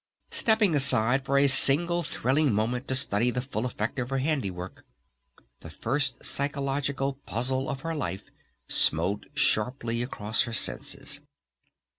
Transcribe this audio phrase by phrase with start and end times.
[0.31, 4.83] Stepping aside for a single thrilling moment to study the full effect of her handiwork,
[5.59, 8.31] the first psychological puzzle of her life
[8.67, 11.19] smote sharply across her senses.